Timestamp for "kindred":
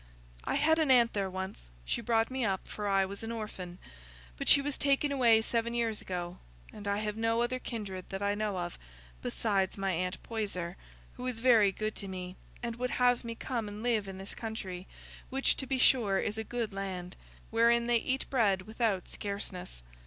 7.59-8.05